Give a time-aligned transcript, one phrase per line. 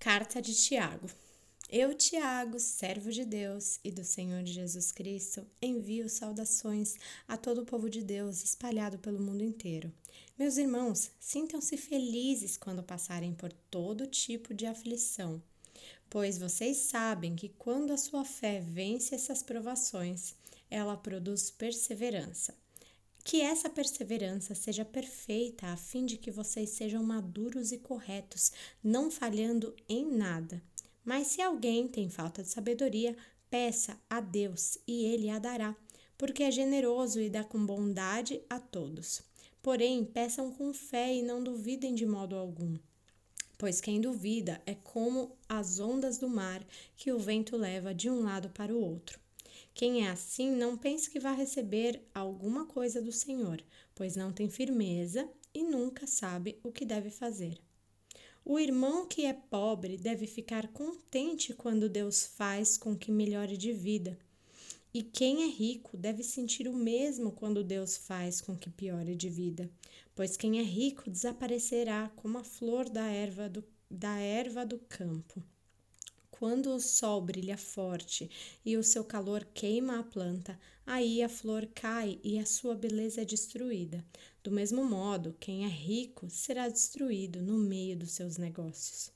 [0.00, 1.10] Carta de Tiago.
[1.68, 6.94] Eu, Tiago, servo de Deus e do Senhor Jesus Cristo, envio saudações
[7.28, 9.92] a todo o povo de Deus espalhado pelo mundo inteiro.
[10.38, 15.40] Meus irmãos, sintam-se felizes quando passarem por todo tipo de aflição,
[16.08, 20.34] pois vocês sabem que quando a sua fé vence essas provações,
[20.70, 22.54] ela produz perseverança.
[23.22, 28.50] Que essa perseverança seja perfeita, a fim de que vocês sejam maduros e corretos,
[28.82, 30.62] não falhando em nada.
[31.04, 33.16] Mas se alguém tem falta de sabedoria,
[33.50, 35.76] peça a Deus e ele a dará,
[36.16, 39.22] porque é generoso e dá com bondade a todos.
[39.62, 42.78] Porém, peçam com fé e não duvidem de modo algum.
[43.58, 46.66] Pois quem duvida é como as ondas do mar
[46.96, 49.20] que o vento leva de um lado para o outro.
[49.80, 54.46] Quem é assim, não pense que vai receber alguma coisa do Senhor, pois não tem
[54.46, 57.58] firmeza e nunca sabe o que deve fazer.
[58.44, 63.72] O irmão que é pobre deve ficar contente quando Deus faz com que melhore de
[63.72, 64.18] vida.
[64.92, 69.30] E quem é rico deve sentir o mesmo quando Deus faz com que piore de
[69.30, 69.70] vida,
[70.14, 75.42] pois quem é rico desaparecerá como a flor da erva do, da erva do campo.
[76.40, 78.30] Quando o sol brilha forte
[78.64, 83.20] e o seu calor queima a planta, aí a flor cai e a sua beleza
[83.20, 84.02] é destruída.
[84.42, 89.12] Do mesmo modo, quem é rico será destruído no meio dos seus negócios.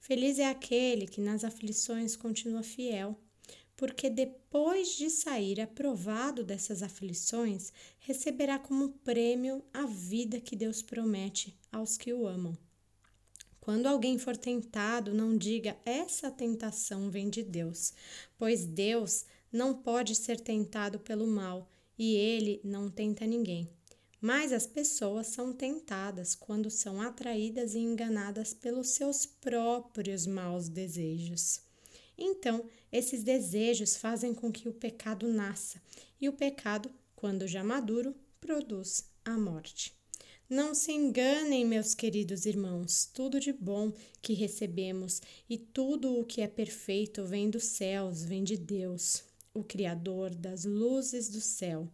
[0.00, 3.20] Feliz é aquele que nas aflições continua fiel,
[3.76, 7.70] porque depois de sair aprovado dessas aflições,
[8.00, 12.56] receberá como prêmio a vida que Deus promete aos que o amam.
[13.62, 17.94] Quando alguém for tentado, não diga essa tentação vem de Deus,
[18.36, 23.70] pois Deus não pode ser tentado pelo mal e ele não tenta ninguém.
[24.20, 31.60] Mas as pessoas são tentadas quando são atraídas e enganadas pelos seus próprios maus desejos.
[32.18, 35.80] Então, esses desejos fazem com que o pecado nasça,
[36.20, 40.01] e o pecado, quando já maduro, produz a morte.
[40.52, 43.90] Não se enganem, meus queridos irmãos, tudo de bom
[44.20, 49.24] que recebemos e tudo o que é perfeito vem dos céus, vem de Deus,
[49.54, 51.88] o Criador das luzes do céu.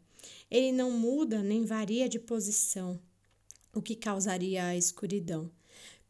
[0.51, 2.99] Ele não muda nem varia de posição,
[3.73, 5.49] o que causaria a escuridão.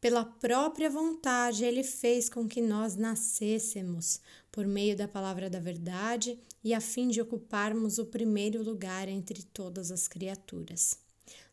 [0.00, 6.38] Pela própria vontade, ele fez com que nós nascêssemos por meio da palavra da verdade
[6.64, 11.07] e a fim de ocuparmos o primeiro lugar entre todas as criaturas.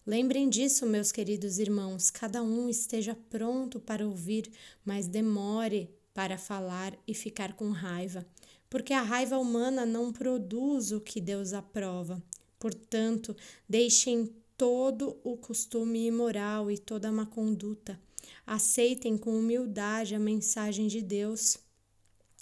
[0.08, 4.52] Lembrem disso, meus queridos irmãos, cada um esteja pronto para ouvir,
[4.86, 8.24] mas demore para falar e ficar com raiva,
[8.70, 12.22] porque a raiva humana não produz o que Deus aprova.
[12.60, 13.36] Portanto,
[13.68, 18.00] deixem todo o costume imoral e toda má conduta.
[18.46, 21.58] Aceitem com humildade a mensagem de Deus,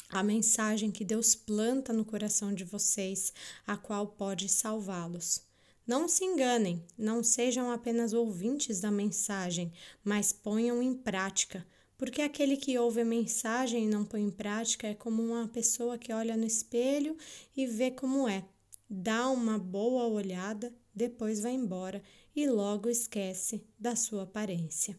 [0.10, 3.32] a mensagem que Deus planta no coração de vocês,
[3.66, 5.53] a qual pode salvá-los.
[5.86, 9.72] Não se enganem, não sejam apenas ouvintes da mensagem,
[10.04, 11.66] mas ponham em prática,
[11.98, 15.98] porque aquele que ouve a mensagem e não põe em prática é como uma pessoa
[15.98, 17.18] que olha no espelho
[17.56, 18.46] e vê como é,
[18.90, 22.02] dá uma boa olhada, depois vai embora
[22.36, 24.98] e logo esquece da sua aparência.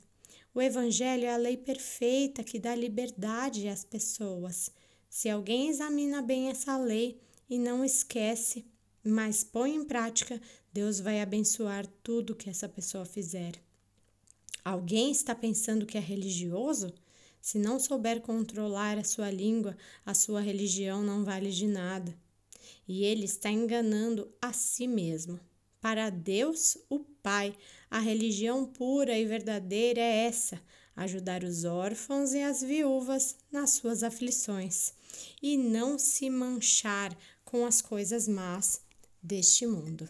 [0.54, 4.70] O Evangelho é a lei perfeita que dá liberdade às pessoas.
[5.08, 8.64] Se alguém examina bem essa lei e não esquece,
[9.04, 10.40] mas põe em prática,
[10.72, 13.52] Deus vai abençoar tudo que essa pessoa fizer.
[14.64, 16.92] Alguém está pensando que é religioso?
[17.38, 19.76] Se não souber controlar a sua língua,
[20.06, 22.16] a sua religião não vale de nada.
[22.88, 25.38] E ele está enganando a si mesmo.
[25.82, 27.54] Para Deus, o Pai,
[27.90, 30.58] a religião pura e verdadeira é essa:
[30.96, 34.94] ajudar os órfãos e as viúvas nas suas aflições,
[35.42, 37.14] e não se manchar
[37.44, 38.83] com as coisas más
[39.24, 40.06] deste mundo.